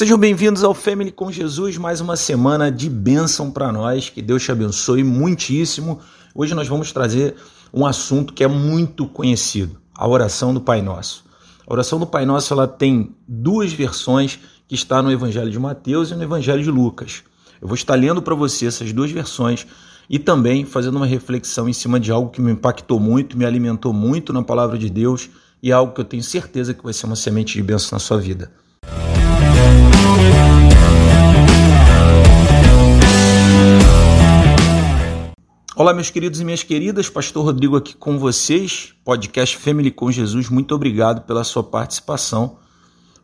Sejam 0.00 0.16
bem-vindos 0.16 0.64
ao 0.64 0.72
Family 0.72 1.12
com 1.12 1.30
Jesus, 1.30 1.76
mais 1.76 2.00
uma 2.00 2.16
semana 2.16 2.72
de 2.72 2.88
bênção 2.88 3.50
para 3.50 3.70
nós. 3.70 4.08
Que 4.08 4.22
Deus 4.22 4.42
te 4.42 4.50
abençoe 4.50 5.04
muitíssimo. 5.04 6.00
Hoje 6.34 6.54
nós 6.54 6.66
vamos 6.66 6.90
trazer 6.90 7.34
um 7.70 7.84
assunto 7.84 8.32
que 8.32 8.42
é 8.42 8.48
muito 8.48 9.06
conhecido, 9.06 9.78
a 9.94 10.08
oração 10.08 10.54
do 10.54 10.60
Pai 10.62 10.80
Nosso. 10.80 11.22
A 11.66 11.70
oração 11.70 11.98
do 11.98 12.06
Pai 12.06 12.24
Nosso 12.24 12.50
ela 12.54 12.66
tem 12.66 13.14
duas 13.28 13.74
versões 13.74 14.40
que 14.66 14.74
está 14.74 15.02
no 15.02 15.12
Evangelho 15.12 15.50
de 15.50 15.58
Mateus 15.58 16.10
e 16.10 16.14
no 16.14 16.22
Evangelho 16.22 16.62
de 16.62 16.70
Lucas. 16.70 17.22
Eu 17.60 17.68
vou 17.68 17.74
estar 17.74 17.94
lendo 17.94 18.22
para 18.22 18.34
você 18.34 18.64
essas 18.64 18.94
duas 18.94 19.10
versões 19.10 19.66
e 20.08 20.18
também 20.18 20.64
fazendo 20.64 20.96
uma 20.96 21.04
reflexão 21.04 21.68
em 21.68 21.74
cima 21.74 22.00
de 22.00 22.10
algo 22.10 22.30
que 22.30 22.40
me 22.40 22.52
impactou 22.52 22.98
muito, 22.98 23.36
me 23.36 23.44
alimentou 23.44 23.92
muito 23.92 24.32
na 24.32 24.42
palavra 24.42 24.78
de 24.78 24.88
Deus 24.88 25.28
e 25.62 25.70
algo 25.70 25.92
que 25.92 26.00
eu 26.00 26.06
tenho 26.06 26.22
certeza 26.22 26.72
que 26.72 26.82
vai 26.82 26.94
ser 26.94 27.04
uma 27.04 27.16
semente 27.16 27.52
de 27.52 27.62
bênção 27.62 27.90
na 27.96 28.00
sua 28.00 28.16
vida. 28.16 28.50
Olá, 35.80 35.94
meus 35.94 36.10
queridos 36.10 36.38
e 36.38 36.44
minhas 36.44 36.62
queridas, 36.62 37.08
Pastor 37.08 37.42
Rodrigo 37.42 37.74
aqui 37.74 37.96
com 37.96 38.18
vocês, 38.18 38.92
podcast 39.02 39.56
Family 39.56 39.90
com 39.90 40.12
Jesus. 40.12 40.50
Muito 40.50 40.74
obrigado 40.74 41.22
pela 41.22 41.42
sua 41.42 41.62
participação, 41.62 42.58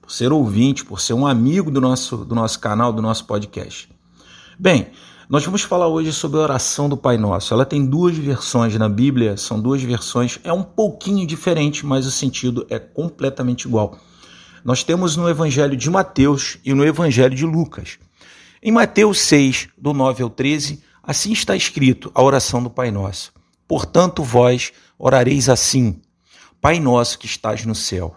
por 0.00 0.10
ser 0.10 0.32
ouvinte, 0.32 0.82
por 0.82 0.98
ser 0.98 1.12
um 1.12 1.26
amigo 1.26 1.70
do 1.70 1.82
nosso, 1.82 2.16
do 2.16 2.34
nosso 2.34 2.58
canal, 2.58 2.94
do 2.94 3.02
nosso 3.02 3.26
podcast. 3.26 3.90
Bem, 4.58 4.86
nós 5.28 5.44
vamos 5.44 5.60
falar 5.62 5.86
hoje 5.88 6.14
sobre 6.14 6.38
a 6.38 6.44
oração 6.44 6.88
do 6.88 6.96
Pai 6.96 7.18
Nosso. 7.18 7.52
Ela 7.52 7.66
tem 7.66 7.84
duas 7.84 8.16
versões 8.16 8.74
na 8.76 8.88
Bíblia, 8.88 9.36
são 9.36 9.60
duas 9.60 9.82
versões, 9.82 10.38
é 10.42 10.50
um 10.50 10.62
pouquinho 10.62 11.26
diferente, 11.26 11.84
mas 11.84 12.06
o 12.06 12.10
sentido 12.10 12.66
é 12.70 12.78
completamente 12.78 13.68
igual. 13.68 13.98
Nós 14.66 14.82
temos 14.82 15.16
no 15.16 15.30
Evangelho 15.30 15.76
de 15.76 15.88
Mateus 15.88 16.58
e 16.64 16.74
no 16.74 16.84
Evangelho 16.84 17.36
de 17.36 17.46
Lucas. 17.46 18.00
Em 18.60 18.72
Mateus 18.72 19.20
6, 19.20 19.68
do 19.78 19.94
9 19.94 20.24
ao 20.24 20.28
13, 20.28 20.82
Assim 21.06 21.30
está 21.30 21.54
escrito 21.54 22.10
a 22.12 22.20
oração 22.20 22.60
do 22.60 22.68
Pai 22.68 22.90
Nosso. 22.90 23.32
Portanto, 23.68 24.24
vós 24.24 24.72
orareis 24.98 25.48
assim: 25.48 26.00
Pai 26.60 26.80
nosso 26.80 27.16
que 27.16 27.26
estás 27.26 27.64
no 27.64 27.76
céu, 27.76 28.16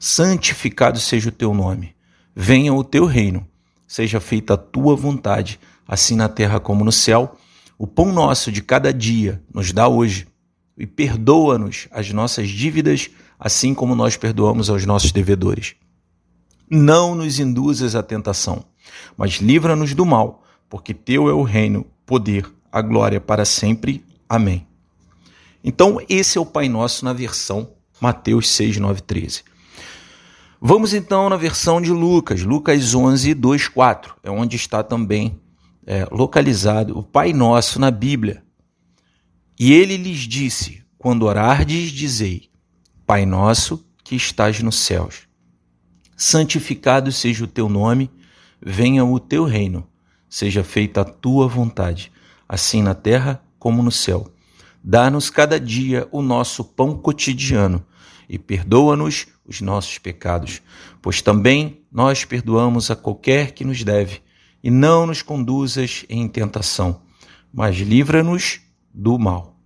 santificado 0.00 0.98
seja 0.98 1.28
o 1.28 1.32
teu 1.32 1.52
nome. 1.52 1.94
Venha 2.34 2.72
o 2.72 2.82
teu 2.82 3.04
reino. 3.04 3.46
Seja 3.86 4.18
feita 4.18 4.54
a 4.54 4.56
tua 4.56 4.96
vontade, 4.96 5.60
assim 5.86 6.16
na 6.16 6.26
terra 6.26 6.58
como 6.58 6.86
no 6.86 6.90
céu. 6.90 7.36
O 7.78 7.86
pão 7.86 8.10
nosso 8.12 8.50
de 8.50 8.62
cada 8.62 8.94
dia 8.94 9.42
nos 9.52 9.70
dá 9.72 9.86
hoje. 9.86 10.26
E 10.78 10.86
perdoa-nos 10.86 11.86
as 11.90 12.10
nossas 12.12 12.48
dívidas, 12.48 13.10
assim 13.38 13.74
como 13.74 13.94
nós 13.94 14.16
perdoamos 14.16 14.70
aos 14.70 14.84
nossos 14.84 15.12
devedores. 15.12 15.74
Não 16.68 17.14
nos 17.14 17.38
induzas 17.38 17.94
à 17.94 18.02
tentação, 18.02 18.64
mas 19.16 19.34
livra-nos 19.34 19.94
do 19.94 20.04
mal, 20.04 20.42
porque 20.68 20.92
teu 20.92 21.28
é 21.28 21.32
o 21.32 21.42
reino, 21.42 21.86
poder, 22.04 22.50
a 22.72 22.82
glória 22.82 23.20
para 23.20 23.44
sempre. 23.44 24.04
Amém. 24.28 24.66
Então, 25.62 26.00
esse 26.08 26.38
é 26.38 26.40
o 26.40 26.46
Pai 26.46 26.68
Nosso 26.68 27.04
na 27.04 27.12
versão 27.12 27.70
Mateus 28.00 28.48
6, 28.50 28.78
9, 28.78 29.00
13. 29.02 29.42
Vamos 30.60 30.94
então 30.94 31.28
na 31.28 31.36
versão 31.36 31.80
de 31.80 31.90
Lucas, 31.90 32.42
Lucas 32.42 32.94
11, 32.94 33.34
2, 33.34 33.68
4. 33.68 34.16
É 34.22 34.30
onde 34.30 34.56
está 34.56 34.82
também 34.82 35.40
é, 35.86 36.06
localizado 36.10 36.98
o 36.98 37.02
Pai 37.02 37.32
Nosso 37.32 37.78
na 37.78 37.90
Bíblia. 37.90 38.42
E 39.58 39.72
ele 39.72 39.96
lhes 39.96 40.20
disse: 40.20 40.82
Quando 40.98 41.24
orardes, 41.24 41.90
dizei: 41.90 42.50
Pai 43.06 43.24
Nosso 43.24 43.86
que 44.04 44.16
estás 44.16 44.60
nos 44.60 44.76
céus, 44.76 45.28
santificado 46.16 47.10
seja 47.12 47.44
o 47.44 47.48
teu 47.48 47.68
nome, 47.68 48.10
venha 48.60 49.04
o 49.04 49.18
teu 49.18 49.44
reino 49.44 49.86
seja 50.28 50.62
feita 50.62 51.00
a 51.00 51.04
tua 51.04 51.48
vontade, 51.48 52.12
assim 52.48 52.82
na 52.82 52.94
terra 52.94 53.42
como 53.58 53.82
no 53.82 53.90
céu. 53.90 54.30
Dá-nos 54.82 55.30
cada 55.30 55.58
dia 55.58 56.06
o 56.12 56.22
nosso 56.22 56.62
pão 56.62 56.96
cotidiano 56.96 57.84
e 58.28 58.38
perdoa-nos 58.38 59.26
os 59.46 59.60
nossos 59.60 59.98
pecados, 59.98 60.60
pois 61.00 61.22
também 61.22 61.84
nós 61.90 62.24
perdoamos 62.24 62.90
a 62.90 62.96
qualquer 62.96 63.52
que 63.52 63.64
nos 63.64 63.82
deve, 63.82 64.20
e 64.62 64.70
não 64.70 65.06
nos 65.06 65.22
conduzas 65.22 66.04
em 66.08 66.26
tentação, 66.28 67.02
mas 67.52 67.76
livra-nos 67.76 68.60
do 68.92 69.18
mal. 69.18 69.56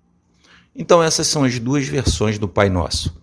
Então, 0.76 1.02
essas 1.02 1.26
são 1.26 1.42
as 1.42 1.58
duas 1.58 1.86
versões 1.88 2.38
do 2.38 2.46
Pai 2.46 2.68
Nosso. 2.68 3.19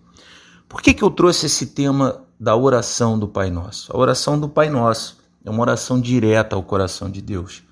Por 0.68 0.82
que, 0.82 0.92
que 0.92 1.02
eu 1.02 1.10
trouxe 1.10 1.46
esse 1.46 1.68
tema 1.68 2.22
da 2.38 2.54
oração 2.54 3.18
do 3.18 3.26
Pai 3.26 3.50
Nosso? 3.50 3.90
A 3.90 3.98
oração 3.98 4.38
do 4.38 4.48
Pai 4.48 4.68
Nosso 4.68 5.18
é 5.42 5.50
uma 5.50 5.62
oração 5.62 5.98
direta 5.98 6.54
ao 6.54 6.62
coração 6.62 7.10
de 7.10 7.22
Deus. 7.22 7.62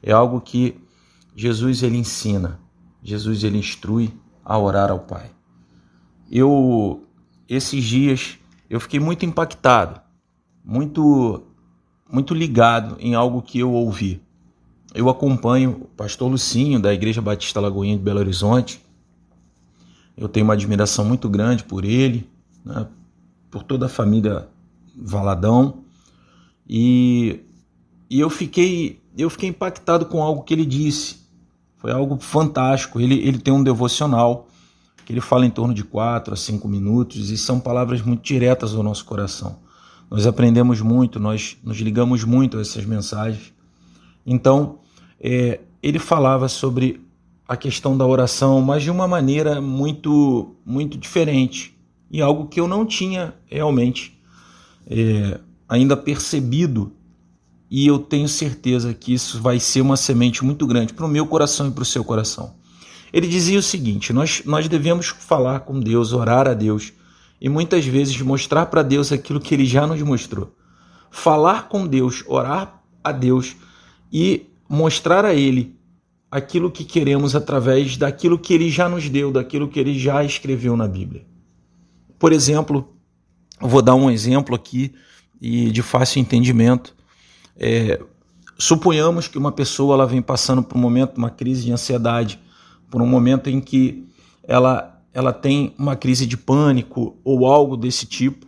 É 0.00 0.12
algo 0.12 0.40
que 0.40 0.80
Jesus 1.34 1.82
ele 1.82 1.96
ensina, 1.96 2.60
Jesus 3.02 3.42
ele 3.42 3.58
instrui 3.58 4.14
a 4.44 4.56
orar 4.56 4.90
ao 4.90 5.00
Pai. 5.00 5.30
Eu 6.30 7.02
esses 7.48 7.82
dias 7.82 8.38
eu 8.70 8.78
fiquei 8.78 9.00
muito 9.00 9.26
impactado, 9.26 10.00
muito 10.64 11.42
muito 12.10 12.34
ligado 12.34 12.96
em 13.00 13.14
algo 13.14 13.42
que 13.42 13.58
eu 13.58 13.72
ouvi. 13.72 14.22
Eu 14.94 15.08
acompanho 15.08 15.70
o 15.70 15.84
pastor 15.86 16.30
Lucinho 16.30 16.78
da 16.78 16.94
Igreja 16.94 17.20
Batista 17.20 17.60
Lagoinha 17.60 17.96
de 17.96 18.02
Belo 18.02 18.20
Horizonte. 18.20 18.80
Eu 20.16 20.28
tenho 20.28 20.46
uma 20.46 20.54
admiração 20.54 21.04
muito 21.04 21.28
grande 21.28 21.64
por 21.64 21.84
ele, 21.84 22.30
né, 22.64 22.86
por 23.50 23.62
toda 23.62 23.86
a 23.86 23.88
família 23.88 24.48
Valadão. 24.96 25.84
E, 26.68 27.40
e 28.08 28.20
eu 28.20 28.30
fiquei 28.30 29.02
eu 29.16 29.30
fiquei 29.30 29.48
impactado 29.48 30.06
com 30.06 30.22
algo 30.22 30.42
que 30.42 30.52
ele 30.52 30.66
disse. 30.66 31.24
Foi 31.76 31.92
algo 31.92 32.18
fantástico. 32.18 33.00
Ele, 33.00 33.14
ele 33.20 33.38
tem 33.38 33.54
um 33.54 33.62
devocional 33.62 34.48
que 35.04 35.12
ele 35.12 35.20
fala 35.20 35.46
em 35.46 35.50
torno 35.50 35.72
de 35.72 35.84
4 35.84 36.34
a 36.34 36.36
5 36.36 36.66
minutos 36.66 37.30
e 37.30 37.36
são 37.36 37.60
palavras 37.60 38.02
muito 38.02 38.22
diretas 38.22 38.74
ao 38.74 38.82
nosso 38.82 39.04
coração. 39.04 39.58
Nós 40.10 40.26
aprendemos 40.26 40.80
muito, 40.80 41.20
nós 41.20 41.56
nos 41.62 41.78
ligamos 41.78 42.24
muito 42.24 42.58
a 42.58 42.60
essas 42.60 42.84
mensagens. 42.84 43.52
Então, 44.26 44.78
é, 45.20 45.60
ele 45.82 45.98
falava 45.98 46.48
sobre 46.48 47.04
a 47.46 47.56
questão 47.56 47.96
da 47.96 48.06
oração, 48.06 48.60
mas 48.62 48.82
de 48.82 48.90
uma 48.90 49.06
maneira 49.06 49.60
muito, 49.60 50.54
muito 50.64 50.96
diferente 50.96 51.73
e 52.14 52.22
algo 52.22 52.46
que 52.46 52.60
eu 52.60 52.68
não 52.68 52.86
tinha 52.86 53.34
realmente 53.44 54.16
é, 54.86 55.40
ainda 55.68 55.96
percebido 55.96 56.92
e 57.68 57.88
eu 57.88 57.98
tenho 57.98 58.28
certeza 58.28 58.94
que 58.94 59.12
isso 59.12 59.42
vai 59.42 59.58
ser 59.58 59.80
uma 59.80 59.96
semente 59.96 60.44
muito 60.44 60.64
grande 60.64 60.94
para 60.94 61.06
o 61.06 61.08
meu 61.08 61.26
coração 61.26 61.66
e 61.66 61.72
para 61.72 61.82
o 61.82 61.84
seu 61.84 62.04
coração. 62.04 62.54
Ele 63.12 63.26
dizia 63.26 63.58
o 63.58 63.62
seguinte: 63.62 64.12
nós, 64.12 64.42
nós 64.44 64.68
devemos 64.68 65.08
falar 65.08 65.60
com 65.60 65.80
Deus, 65.80 66.12
orar 66.12 66.46
a 66.46 66.54
Deus 66.54 66.92
e 67.40 67.48
muitas 67.48 67.84
vezes 67.84 68.20
mostrar 68.20 68.66
para 68.66 68.84
Deus 68.84 69.10
aquilo 69.10 69.40
que 69.40 69.52
ele 69.52 69.66
já 69.66 69.84
nos 69.84 70.00
mostrou. 70.00 70.54
Falar 71.10 71.68
com 71.68 71.84
Deus, 71.84 72.22
orar 72.28 72.80
a 73.02 73.10
Deus 73.10 73.56
e 74.12 74.46
mostrar 74.68 75.24
a 75.24 75.34
Ele 75.34 75.74
aquilo 76.30 76.70
que 76.70 76.84
queremos 76.84 77.34
através 77.34 77.96
daquilo 77.96 78.38
que 78.38 78.54
Ele 78.54 78.70
já 78.70 78.88
nos 78.88 79.08
deu, 79.08 79.32
daquilo 79.32 79.66
que 79.66 79.80
Ele 79.80 79.98
já 79.98 80.22
escreveu 80.22 80.76
na 80.76 80.86
Bíblia. 80.86 81.33
Por 82.18 82.32
exemplo, 82.32 82.94
vou 83.60 83.82
dar 83.82 83.94
um 83.94 84.10
exemplo 84.10 84.54
aqui 84.54 84.94
e 85.40 85.70
de 85.70 85.82
fácil 85.82 86.20
entendimento. 86.20 86.94
É, 87.56 88.00
suponhamos 88.58 89.28
que 89.28 89.38
uma 89.38 89.52
pessoa 89.52 89.94
ela 89.94 90.06
vem 90.06 90.22
passando 90.22 90.62
por 90.62 90.76
um 90.76 90.80
momento, 90.80 91.18
uma 91.18 91.30
crise 91.30 91.64
de 91.64 91.72
ansiedade, 91.72 92.40
por 92.90 93.02
um 93.02 93.06
momento 93.06 93.48
em 93.50 93.60
que 93.60 94.06
ela, 94.42 95.02
ela 95.12 95.32
tem 95.32 95.74
uma 95.78 95.96
crise 95.96 96.26
de 96.26 96.36
pânico 96.36 97.16
ou 97.24 97.46
algo 97.46 97.76
desse 97.76 98.06
tipo, 98.06 98.46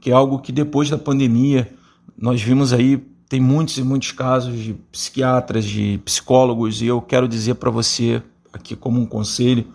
que 0.00 0.10
é 0.10 0.14
algo 0.14 0.38
que 0.38 0.50
depois 0.50 0.90
da 0.90 0.98
pandemia 0.98 1.72
nós 2.16 2.42
vimos 2.42 2.72
aí, 2.72 2.98
tem 3.28 3.40
muitos 3.40 3.78
e 3.78 3.82
muitos 3.82 4.12
casos 4.12 4.58
de 4.58 4.74
psiquiatras, 4.92 5.64
de 5.64 5.98
psicólogos, 6.04 6.82
e 6.82 6.86
eu 6.86 7.00
quero 7.00 7.26
dizer 7.26 7.54
para 7.54 7.70
você, 7.70 8.22
aqui 8.52 8.76
como 8.76 9.00
um 9.00 9.06
conselho, 9.06 9.66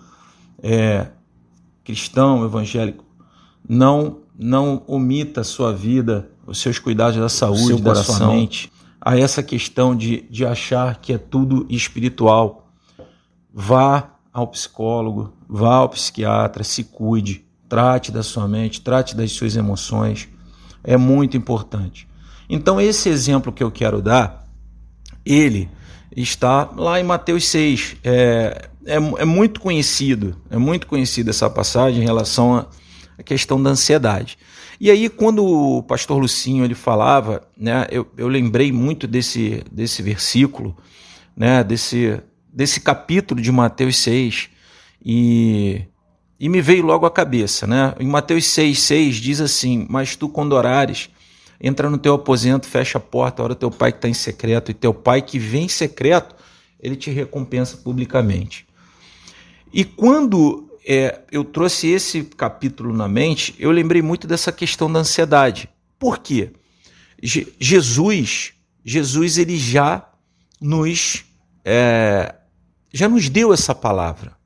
é, 0.62 1.08
cristão, 1.84 2.46
evangélico, 2.46 3.04
não, 3.68 4.20
não 4.38 4.84
omita 4.88 5.42
a 5.42 5.44
sua 5.44 5.74
vida 5.74 6.30
os 6.48 6.60
seus 6.60 6.80
cuidados 6.80 7.20
da 7.20 7.28
saúde, 7.28 7.82
da 7.82 7.94
sua 7.96 8.28
mente, 8.28 8.72
a 9.02 9.20
essa 9.20 9.44
questão 9.44 9.96
de, 9.96 10.22
de 10.30 10.46
achar 10.46 10.98
que 11.02 11.12
é 11.12 11.18
tudo 11.18 11.68
espiritual. 11.70 12.72
Vá 13.54 14.12
ao 14.32 14.48
psicólogo, 14.48 15.34
vá 15.48 15.76
ao 15.76 15.90
psiquiatra, 15.90 16.64
se 16.64 16.86
cuide, 16.86 17.46
trate 17.68 18.12
da 18.12 18.24
sua 18.24 18.48
mente, 18.48 18.82
trate 18.82 19.16
das 19.16 19.32
suas 19.34 19.58
emoções. 19.58 20.30
É 20.84 20.96
muito 20.96 21.36
importante. 21.36 22.08
Então, 22.50 22.80
esse 22.80 23.10
exemplo 23.10 23.52
que 23.52 23.64
eu 23.64 23.70
quero 23.70 24.02
dar, 24.02 24.48
ele 25.26 25.70
está 26.16 26.70
lá 26.76 27.00
em 27.00 27.04
Mateus 27.04 27.46
6. 27.50 27.98
É, 28.04 28.70
é, 28.86 28.96
é 28.96 29.26
muito 29.26 29.60
conhecido, 29.60 30.38
é 30.50 30.58
muito 30.58 30.88
conhecida 30.88 31.32
essa 31.32 31.50
passagem 31.50 32.02
em 32.02 32.06
relação 32.06 32.56
a, 32.56 32.68
a 33.18 33.24
questão 33.24 33.62
da 33.62 33.72
ansiedade. 33.72 34.38
E 34.80 34.92
aí, 34.92 35.10
quando 35.10 35.44
o 35.44 35.82
pastor 35.82 36.20
Lucinho 36.20 36.64
ele 36.64 36.76
falava, 36.76 37.48
né, 37.58 37.88
eu, 37.90 38.08
eu 38.16 38.28
lembrei 38.28 38.72
muito 38.72 39.08
desse, 39.08 39.64
desse 39.72 40.04
versículo, 40.04 40.78
né, 41.36 41.64
desse, 41.64 42.22
desse 42.54 42.80
capítulo 42.80 43.42
de 43.42 43.52
Mateus 43.52 43.98
6, 43.98 44.50
e, 45.04 45.82
e 46.40 46.48
me 46.48 46.62
veio 46.62 46.86
logo 46.86 47.06
à 47.06 47.12
cabeça. 47.12 47.66
Né? 47.66 47.96
Em 48.00 48.08
Mateus 48.08 48.46
6, 48.46 48.80
6 48.80 49.16
diz 49.16 49.42
assim: 49.42 49.88
Mas 49.90 50.16
tu, 50.16 50.30
quando 50.30 50.54
orares, 50.54 51.10
entra 51.60 51.90
no 51.90 51.98
teu 51.98 52.14
aposento, 52.14 52.68
fecha 52.68 53.00
a 53.00 53.02
porta, 53.02 53.42
ora 53.42 53.56
teu 53.56 53.72
pai 53.72 53.92
que 53.92 53.98
está 53.98 54.10
em 54.10 54.14
secreto, 54.14 54.70
e 54.70 54.74
teu 54.76 54.94
pai 54.94 55.22
que 55.22 55.40
vem 55.40 55.66
em 55.66 55.70
secreto, 55.70 56.36
ele 56.80 56.96
te 56.96 57.10
recompensa 57.10 57.78
publicamente. 57.78 58.68
E 59.74 59.84
quando 59.84 60.67
é, 60.90 61.20
eu 61.30 61.44
trouxe 61.44 61.88
esse 61.88 62.24
capítulo 62.24 62.94
na 62.94 63.10
mente, 63.10 63.54
eu 63.60 63.72
lembrei 63.72 64.02
muito 64.02 64.26
dessa 64.26 64.54
questão 64.54 64.90
da 64.90 65.02
ansiedade. 65.02 65.68
Por 66.00 66.20
quê? 66.20 66.54
Je 67.22 67.46
Jesus, 67.60 68.54
Jesus 68.86 69.38
ele 69.38 69.58
já 69.58 70.10
nos 70.62 71.26
é, 71.66 72.34
já 72.94 73.10
nos 73.10 73.28
deu 73.28 73.52
essa 73.52 73.76
palavra. 73.76 74.38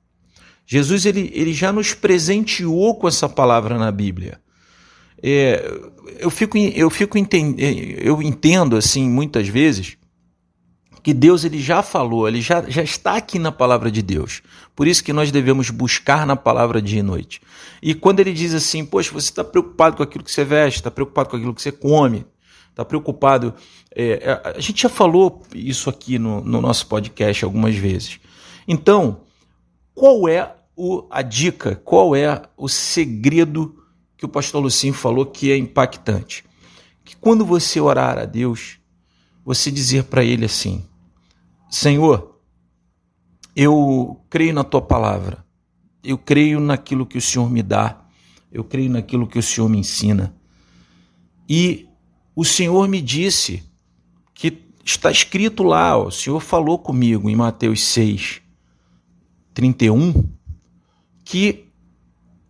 Jesus 0.66 1.06
ele, 1.06 1.30
ele 1.32 1.54
já 1.54 1.72
nos 1.72 1.94
presenteou 1.94 2.96
com 2.96 3.08
essa 3.08 3.30
palavra 3.30 3.78
na 3.78 3.92
Bíblia. 3.92 4.42
É, 5.22 5.64
eu 6.18 6.32
fico 6.32 6.58
eu 6.58 6.90
fico 6.90 7.20
eu 7.20 8.20
entendo 8.20 8.76
assim 8.76 9.08
muitas 9.08 9.48
vezes 9.48 9.96
que 11.04 11.14
Deus 11.14 11.44
ele 11.44 11.60
já 11.60 11.82
falou, 11.82 12.28
ele 12.28 12.42
já, 12.42 12.62
já 12.70 12.84
está 12.84 13.16
aqui 13.16 13.40
na 13.40 13.52
palavra 13.52 13.90
de 13.90 14.02
Deus. 14.02 14.42
Por 14.76 14.88
isso 14.88 15.04
que 15.04 15.12
nós 15.12 15.32
devemos 15.32 15.70
buscar 15.70 16.26
na 16.26 16.36
palavra 16.36 16.82
dia 16.82 17.00
e 17.00 17.04
noite. 17.04 17.42
E 17.82 17.96
quando 17.96 18.20
ele 18.20 18.34
diz 18.34 18.54
assim, 18.54 18.86
poxa, 18.86 19.12
você 19.12 19.30
está 19.30 19.44
preocupado 19.44 19.98
com 19.98 20.04
aquilo 20.04 20.24
que 20.24 20.32
você 20.32 20.46
veste, 20.46 20.78
está 20.78 20.92
preocupado 20.92 21.30
com 21.30 21.38
aquilo 21.38 21.54
que 21.54 21.62
você 21.62 21.72
come, 21.72 22.26
está 22.70 22.86
preocupado. 22.86 23.54
É, 23.96 24.40
a 24.56 24.60
gente 24.60 24.84
já 24.84 24.90
falou 24.90 25.42
isso 25.56 25.90
aqui 25.90 26.20
no, 26.20 26.42
no 26.42 26.62
nosso 26.62 26.86
podcast 26.86 27.44
algumas 27.44 27.76
vezes. 27.76 28.20
Então, 28.68 29.22
qual 29.96 30.28
é 30.30 30.56
o, 30.76 31.06
a 31.10 31.22
dica, 31.22 31.76
qual 31.84 32.16
é 32.16 32.42
o 32.56 32.70
segredo 32.70 33.76
que 34.16 34.26
o 34.26 34.30
pastor 34.30 34.62
Lucinho 34.62 34.94
falou 34.94 35.26
que 35.26 35.52
é 35.52 35.58
impactante? 35.58 36.46
Que 37.04 37.16
quando 37.16 37.44
você 37.44 37.82
orar 37.82 38.20
a 38.20 38.26
Deus, 38.26 38.78
você 39.44 39.72
dizer 39.72 40.04
para 40.06 40.24
ele 40.24 40.46
assim: 40.46 40.86
Senhor, 41.82 42.40
eu 43.56 44.22
creio 44.30 44.54
na 44.54 44.64
tua 44.64 44.84
palavra, 44.84 45.44
eu 46.04 46.16
creio 46.16 46.60
naquilo 46.60 47.08
que 47.08 47.18
o 47.18 47.22
Senhor 47.22 47.50
me 47.50 47.64
dá, 47.64 48.06
eu 48.52 48.64
creio 48.64 48.92
naquilo 48.92 49.26
que 49.26 49.40
o 49.40 49.42
Senhor 49.42 49.68
me 49.68 49.80
ensina. 49.80 50.32
E 51.50 51.90
o 52.36 52.46
Senhor 52.46 52.88
me 52.88 53.02
disse 53.02 53.64
que 54.32 54.62
está 54.86 55.10
escrito 55.10 55.64
lá, 55.64 55.98
ó, 55.98 56.06
o 56.06 56.12
Senhor 56.12 56.40
falou 56.40 56.78
comigo 56.78 57.32
em 57.32 57.36
Mateus 57.36 57.84
6, 57.86 58.44
31, 59.52 60.30
que 61.26 61.66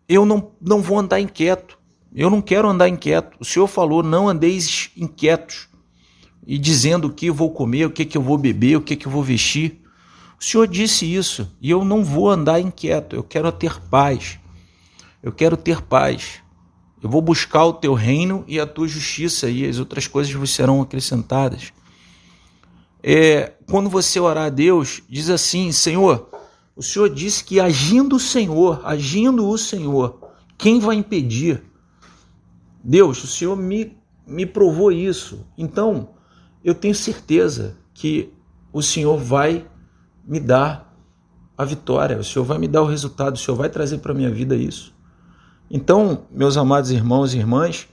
eu 0.09 0.25
não, 0.25 0.51
não 0.59 0.81
vou 0.81 0.99
andar 0.99 1.21
inquieto. 1.21 1.79
Eu 2.13 2.29
não 2.29 2.41
quero 2.41 2.67
andar 2.67 2.89
inquieto. 2.89 3.37
O 3.39 3.45
Senhor 3.45 3.67
falou: 3.67 4.03
não 4.03 4.27
andeis 4.27 4.91
inquietos 4.97 5.70
e 6.45 6.57
dizendo 6.57 7.07
o 7.07 7.13
que 7.13 7.27
eu 7.27 7.33
vou 7.33 7.51
comer, 7.51 7.85
o 7.85 7.91
que, 7.91 8.05
que 8.05 8.17
eu 8.17 8.21
vou 8.21 8.37
beber, 8.37 8.77
o 8.77 8.81
que, 8.81 8.95
que 8.95 9.07
eu 9.07 9.11
vou 9.11 9.23
vestir. 9.23 9.81
O 10.39 10.43
Senhor 10.43 10.67
disse 10.67 11.05
isso 11.05 11.51
e 11.61 11.69
eu 11.69 11.85
não 11.85 12.03
vou 12.03 12.29
andar 12.29 12.59
inquieto, 12.59 13.15
eu 13.15 13.23
quero 13.23 13.51
ter 13.51 13.79
paz. 13.89 14.39
Eu 15.21 15.31
quero 15.31 15.55
ter 15.55 15.81
paz. 15.81 16.41
Eu 17.01 17.09
vou 17.09 17.21
buscar 17.21 17.65
o 17.65 17.73
teu 17.73 17.93
reino 17.93 18.43
e 18.47 18.59
a 18.59 18.65
tua 18.65 18.87
justiça, 18.87 19.49
e 19.49 19.67
as 19.67 19.79
outras 19.79 20.07
coisas 20.07 20.33
vos 20.33 20.51
serão 20.51 20.81
acrescentadas. 20.81 21.73
É, 23.03 23.53
quando 23.69 23.89
você 23.89 24.19
orar 24.19 24.45
a 24.45 24.49
Deus, 24.49 25.01
diz 25.09 25.29
assim: 25.29 25.71
Senhor, 25.71 26.29
o 26.75 26.83
Senhor 26.83 27.09
disse 27.09 27.43
que 27.43 27.59
agindo 27.59 28.15
o 28.15 28.19
Senhor, 28.19 28.81
agindo 28.83 29.47
o 29.47 29.57
Senhor, 29.57 30.31
quem 30.57 30.79
vai 30.79 30.95
impedir? 30.95 31.63
Deus, 32.83 33.23
o 33.23 33.27
Senhor 33.27 33.55
me, 33.55 33.97
me 34.25 34.45
provou 34.45 34.91
isso. 34.91 35.45
Então, 35.57 36.09
eu 36.63 36.75
tenho 36.75 36.95
certeza 36.95 37.75
que 37.93 38.31
o 38.71 38.81
Senhor 38.81 39.17
vai 39.17 39.65
me 40.25 40.39
dar 40.39 40.93
a 41.57 41.65
vitória, 41.65 42.17
o 42.17 42.23
Senhor 42.23 42.45
vai 42.45 42.57
me 42.57 42.67
dar 42.67 42.81
o 42.81 42.87
resultado, 42.87 43.35
o 43.35 43.37
Senhor 43.37 43.57
vai 43.57 43.69
trazer 43.69 43.99
para 43.99 44.11
a 44.11 44.15
minha 44.15 44.31
vida 44.31 44.55
isso. 44.55 44.93
Então, 45.69 46.25
meus 46.31 46.57
amados 46.57 46.91
irmãos 46.91 47.33
e 47.33 47.37
irmãs, 47.37 47.87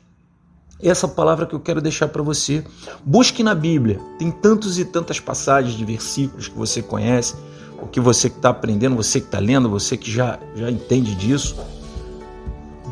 essa 0.80 1.08
palavra 1.08 1.46
que 1.46 1.54
eu 1.54 1.60
quero 1.60 1.80
deixar 1.80 2.08
para 2.08 2.22
você. 2.22 2.64
Busque 3.04 3.42
na 3.42 3.54
Bíblia, 3.54 4.00
tem 4.18 4.30
tantos 4.30 4.78
e 4.78 4.84
tantas 4.84 5.18
passagens 5.18 5.74
de 5.74 5.84
versículos 5.84 6.48
que 6.48 6.56
você 6.56 6.82
conhece, 6.82 7.34
o 7.80 7.86
que 7.86 8.00
você 8.00 8.30
que 8.30 8.36
está 8.36 8.50
aprendendo, 8.50 8.96
você 8.96 9.20
que 9.20 9.26
está 9.26 9.38
lendo, 9.38 9.68
você 9.68 9.96
que 9.96 10.10
já, 10.10 10.38
já 10.54 10.70
entende 10.70 11.14
disso. 11.14 11.56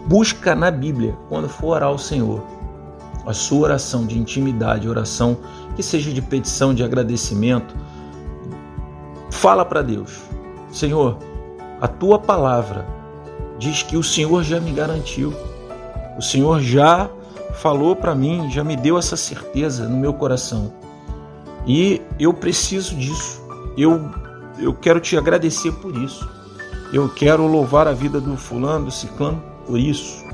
Busca 0.06 0.54
na 0.54 0.70
Bíblia, 0.70 1.16
quando 1.28 1.48
for 1.48 1.68
orar 1.68 1.88
ao 1.88 1.98
Senhor, 1.98 2.42
a 3.26 3.32
sua 3.32 3.60
oração 3.60 4.06
de 4.06 4.16
intimidade, 4.16 4.88
oração 4.88 5.36
que 5.74 5.82
seja 5.82 6.12
de 6.12 6.22
petição, 6.22 6.72
de 6.72 6.84
agradecimento, 6.84 7.74
fala 9.30 9.64
para 9.64 9.82
Deus: 9.82 10.22
Senhor, 10.70 11.18
a 11.80 11.88
tua 11.88 12.18
palavra 12.18 12.86
diz 13.58 13.82
que 13.82 13.96
o 13.96 14.02
Senhor 14.02 14.42
já 14.44 14.60
me 14.60 14.72
garantiu, 14.72 15.34
o 16.16 16.22
Senhor 16.22 16.60
já 16.60 17.10
falou 17.54 17.96
para 17.96 18.14
mim, 18.14 18.50
já 18.50 18.62
me 18.62 18.76
deu 18.76 18.96
essa 18.96 19.16
certeza 19.16 19.88
no 19.88 19.96
meu 19.96 20.14
coração. 20.14 20.72
E 21.66 22.00
eu 22.18 22.32
preciso 22.32 22.94
disso. 22.94 23.42
Eu, 23.76 24.08
eu 24.58 24.72
quero 24.72 25.00
te 25.00 25.16
agradecer 25.16 25.72
por 25.72 25.96
isso. 25.96 26.28
Eu 26.92 27.08
quero 27.08 27.46
louvar 27.46 27.88
a 27.88 27.92
vida 27.92 28.20
do 28.20 28.36
fulano, 28.36 28.86
do 28.86 28.90
ciclano 28.90 29.42
por 29.66 29.78
isso. 29.78 30.24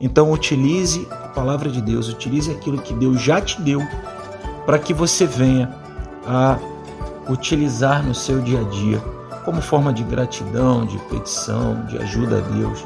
Então 0.00 0.32
utilize 0.32 1.06
palavra 1.36 1.68
de 1.68 1.82
Deus, 1.82 2.08
utilize 2.08 2.50
aquilo 2.50 2.78
que 2.78 2.94
Deus 2.94 3.20
já 3.20 3.42
te 3.42 3.60
deu 3.60 3.86
para 4.64 4.78
que 4.78 4.94
você 4.94 5.26
venha 5.26 5.70
a 6.26 6.58
utilizar 7.28 8.02
no 8.02 8.14
seu 8.14 8.40
dia 8.40 8.60
a 8.60 8.64
dia 8.64 8.98
como 9.44 9.60
forma 9.60 9.92
de 9.92 10.02
gratidão, 10.02 10.86
de 10.86 10.98
petição, 11.10 11.84
de 11.86 11.98
ajuda 11.98 12.38
a 12.38 12.40
Deus, 12.40 12.84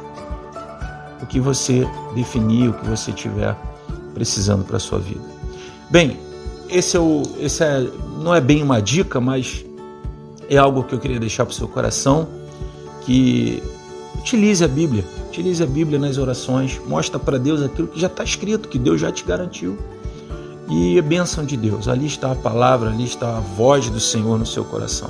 o 1.22 1.26
que 1.26 1.38
você 1.38 1.88
definir, 2.14 2.68
o 2.68 2.72
que 2.74 2.86
você 2.86 3.12
tiver 3.12 3.56
precisando 4.12 4.64
para 4.64 4.76
a 4.76 4.80
sua 4.80 4.98
vida. 4.98 5.24
Bem, 5.88 6.18
esse, 6.68 6.96
é 6.96 7.00
o, 7.00 7.22
esse 7.38 7.62
é, 7.62 7.88
não 8.18 8.34
é 8.34 8.40
bem 8.40 8.62
uma 8.62 8.82
dica, 8.82 9.20
mas 9.20 9.64
é 10.48 10.56
algo 10.56 10.82
que 10.82 10.94
eu 10.94 10.98
queria 10.98 11.20
deixar 11.20 11.46
para 11.46 11.52
o 11.52 11.54
seu 11.54 11.68
coração, 11.68 12.28
que 13.02 13.62
utilize 14.20 14.64
a 14.64 14.68
Bíblia, 14.68 15.04
Utilize 15.30 15.62
a 15.62 15.66
Bíblia 15.66 15.96
nas 15.96 16.18
orações, 16.18 16.80
mostra 16.88 17.16
para 17.16 17.38
Deus 17.38 17.62
aquilo 17.62 17.86
que 17.86 18.00
já 18.00 18.08
está 18.08 18.24
escrito, 18.24 18.68
que 18.68 18.80
Deus 18.80 19.00
já 19.00 19.12
te 19.12 19.24
garantiu. 19.24 19.78
E 20.68 20.98
a 20.98 21.02
bênção 21.02 21.44
de 21.44 21.56
Deus, 21.56 21.86
ali 21.86 22.06
está 22.06 22.32
a 22.32 22.34
palavra, 22.34 22.90
ali 22.90 23.04
está 23.04 23.36
a 23.36 23.40
voz 23.40 23.88
do 23.88 24.00
Senhor 24.00 24.36
no 24.36 24.44
seu 24.44 24.64
coração. 24.64 25.08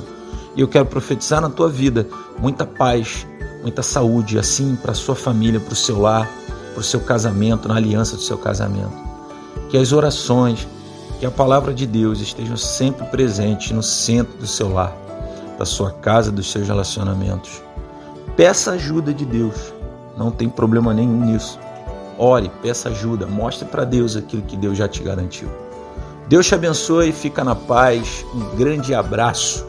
E 0.55 0.61
eu 0.61 0.69
quero 0.69 0.85
profetizar 0.85 1.41
na 1.41 1.49
tua 1.49 1.71
vida 1.71 2.07
muita 2.39 2.67
paz, 2.67 3.27
muita 3.63 3.83
saúde, 3.83 4.39
assim 4.39 4.77
para 4.77 4.93
a 4.93 4.95
sua 4.95 5.17
família, 5.17 5.59
para 5.59 5.73
o 5.73 5.77
seu 5.77 5.99
lar, 5.99 6.31
para 6.75 6.81
o 6.81 6.85
seu 6.85 7.01
casamento, 7.01 7.67
na 7.67 7.77
aliança 7.77 8.15
do 8.15 8.23
seu 8.23 8.37
casamento. 8.37 8.93
Que 9.71 9.79
as 9.79 9.91
orações, 9.91 10.69
que 11.19 11.25
a 11.25 11.31
palavra 11.31 11.73
de 11.73 11.87
Deus 11.87 12.21
estejam 12.21 12.59
sempre 12.59 13.07
presentes 13.07 13.71
no 13.71 13.83
centro 13.83 14.37
do 14.37 14.47
seu 14.47 14.71
lar, 14.71 14.95
da 15.59 15.65
sua 15.65 15.91
casa, 15.91 16.31
dos 16.31 16.51
seus 16.51 16.69
relacionamentos. 16.69 17.63
Peça 18.41 18.71
ajuda 18.71 19.13
de 19.13 19.27
Deus 19.27 19.71
não 20.17 20.31
tem 20.31 20.49
problema 20.49 20.95
nenhum 20.95 21.27
nisso. 21.27 21.59
Ore, 22.17 22.51
peça 22.63 22.89
ajuda, 22.89 23.27
mostre 23.27 23.69
para 23.69 23.85
Deus 23.85 24.17
aquilo 24.17 24.41
que 24.41 24.57
Deus 24.57 24.79
já 24.79 24.89
te 24.89 25.03
garantiu. 25.03 25.51
Deus 26.27 26.47
te 26.47 26.55
abençoe, 26.55 27.13
fica 27.13 27.45
na 27.45 27.55
paz. 27.55 28.25
Um 28.35 28.57
grande 28.57 28.95
abraço. 28.95 29.67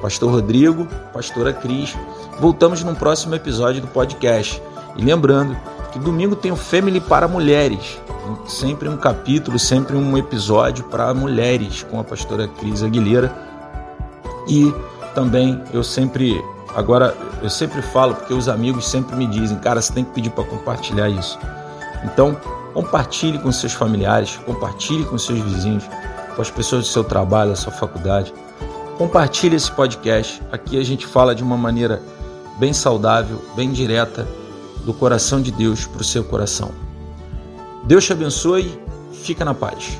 Pastor 0.00 0.30
Rodrigo, 0.30 0.86
Pastora 1.12 1.52
Cris. 1.52 1.96
Voltamos 2.38 2.84
num 2.84 2.94
próximo 2.94 3.34
episódio 3.34 3.80
do 3.80 3.88
podcast. 3.88 4.62
E 4.96 5.02
lembrando 5.02 5.56
que 5.90 5.98
domingo 5.98 6.36
tem 6.36 6.52
o 6.52 6.56
Family 6.56 7.00
para 7.00 7.26
Mulheres. 7.26 8.00
Sempre 8.46 8.88
um 8.88 8.96
capítulo, 8.96 9.58
sempre 9.58 9.96
um 9.96 10.16
episódio 10.16 10.84
para 10.84 11.12
mulheres 11.12 11.82
com 11.90 11.98
a 11.98 12.04
pastora 12.04 12.46
Cris 12.46 12.84
Aguilera. 12.84 13.34
E 14.46 14.72
também 15.12 15.60
eu 15.72 15.82
sempre 15.82 16.40
Agora, 16.74 17.16
eu 17.42 17.50
sempre 17.50 17.82
falo, 17.82 18.14
porque 18.14 18.32
os 18.32 18.48
amigos 18.48 18.86
sempre 18.86 19.14
me 19.14 19.26
dizem, 19.26 19.58
cara, 19.58 19.80
você 19.80 19.92
tem 19.92 20.04
que 20.04 20.12
pedir 20.12 20.30
para 20.30 20.44
compartilhar 20.44 21.08
isso. 21.08 21.38
Então, 22.04 22.34
compartilhe 22.72 23.38
com 23.38 23.52
seus 23.52 23.72
familiares, 23.72 24.38
compartilhe 24.46 25.04
com 25.04 25.18
seus 25.18 25.40
vizinhos, 25.40 25.84
com 26.34 26.40
as 26.40 26.50
pessoas 26.50 26.84
do 26.84 26.88
seu 26.88 27.04
trabalho, 27.04 27.50
da 27.50 27.56
sua 27.56 27.72
faculdade. 27.72 28.32
Compartilhe 28.96 29.56
esse 29.56 29.70
podcast. 29.70 30.42
Aqui 30.50 30.78
a 30.80 30.84
gente 30.84 31.06
fala 31.06 31.34
de 31.34 31.42
uma 31.42 31.56
maneira 31.56 32.00
bem 32.58 32.72
saudável, 32.72 33.42
bem 33.54 33.70
direta 33.70 34.26
do 34.84 34.94
coração 34.94 35.40
de 35.40 35.50
Deus 35.50 35.86
para 35.86 36.00
o 36.00 36.04
seu 36.04 36.24
coração. 36.24 36.70
Deus 37.84 38.04
te 38.04 38.12
abençoe, 38.12 38.80
fica 39.12 39.44
na 39.44 39.54
paz. 39.54 39.98